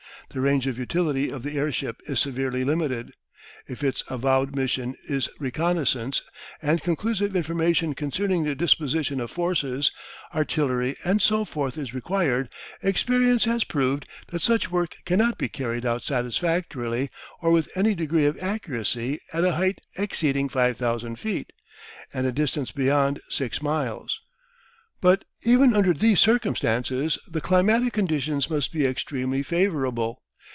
The 0.33 0.39
range 0.39 0.65
of 0.65 0.79
utility 0.79 1.29
of 1.29 1.43
the 1.43 1.55
airship 1.57 1.99
is 2.07 2.21
severely 2.21 2.63
limited. 2.63 3.11
If 3.67 3.83
its 3.83 4.01
avowed 4.09 4.55
mission 4.55 4.95
is 5.05 5.27
reconnaissance 5.39 6.21
and 6.61 6.81
conclusive 6.81 7.35
information 7.35 7.93
concerning 7.95 8.45
the 8.45 8.55
disposition 8.55 9.19
of 9.19 9.29
forces, 9.29 9.91
artillery 10.33 10.95
and 11.03 11.21
so 11.21 11.43
forth 11.43 11.77
is 11.77 11.93
required, 11.93 12.47
experience 12.81 13.43
has 13.43 13.65
proved 13.65 14.07
that 14.29 14.41
such 14.41 14.71
work 14.71 14.95
cannot 15.03 15.37
be 15.37 15.49
carried 15.49 15.85
out 15.85 16.01
satisfactorily 16.01 17.09
or 17.41 17.51
with 17.51 17.67
any 17.75 17.93
degree 17.93 18.25
of 18.25 18.39
accuracy 18.41 19.19
at 19.33 19.43
a 19.43 19.55
height 19.55 19.81
exceeding 19.97 20.47
5,000 20.47 21.17
feet, 21.17 21.51
and 22.13 22.25
a 22.25 22.31
distance 22.31 22.71
beyond 22.71 23.19
six 23.27 23.61
miles. 23.61 24.21
But 25.01 25.25
even 25.43 25.73
under 25.75 25.93
these 25.95 26.19
circumstances 26.21 27.17
the 27.27 27.41
climatic 27.41 27.91
conditions 27.91 28.49
must 28.51 28.71
be 28.71 28.85
extremely 28.85 29.41
favourable. 29.43 30.19